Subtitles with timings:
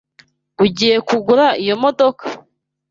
[0.63, 2.23] Ugiye kugura iyo modoka?